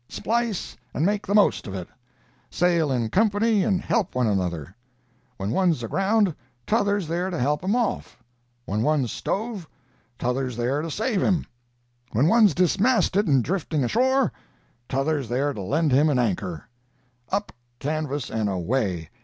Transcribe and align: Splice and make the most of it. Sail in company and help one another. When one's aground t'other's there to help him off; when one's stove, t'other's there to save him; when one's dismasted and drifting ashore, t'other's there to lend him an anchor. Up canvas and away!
Splice 0.09 0.75
and 0.95 1.05
make 1.05 1.27
the 1.27 1.35
most 1.35 1.67
of 1.67 1.75
it. 1.75 1.87
Sail 2.49 2.91
in 2.91 3.09
company 3.09 3.63
and 3.63 3.79
help 3.79 4.15
one 4.15 4.25
another. 4.25 4.75
When 5.37 5.51
one's 5.51 5.83
aground 5.83 6.33
t'other's 6.65 7.07
there 7.07 7.29
to 7.29 7.37
help 7.37 7.63
him 7.63 7.75
off; 7.75 8.17
when 8.65 8.81
one's 8.81 9.11
stove, 9.11 9.69
t'other's 10.17 10.57
there 10.57 10.81
to 10.81 10.89
save 10.89 11.21
him; 11.21 11.45
when 12.13 12.27
one's 12.27 12.55
dismasted 12.55 13.27
and 13.27 13.43
drifting 13.43 13.83
ashore, 13.83 14.31
t'other's 14.89 15.29
there 15.29 15.53
to 15.53 15.61
lend 15.61 15.91
him 15.91 16.09
an 16.09 16.17
anchor. 16.17 16.67
Up 17.31 17.51
canvas 17.77 18.31
and 18.31 18.49
away! 18.49 19.11